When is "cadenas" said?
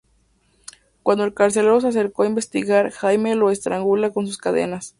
4.39-4.89